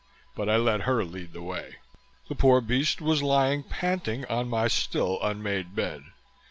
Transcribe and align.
But 0.35 0.49
I 0.49 0.57
let 0.57 0.81
her 0.89 1.03
lead 1.05 1.31
the 1.31 1.43
way. 1.43 1.75
The 2.27 2.33
poor 2.33 2.59
beast 2.59 3.01
was 3.01 3.21
lying 3.21 3.61
panting 3.61 4.25
on 4.25 4.49
my 4.49 4.67
still 4.67 5.19
unmade 5.21 5.75
bed. 5.75 6.03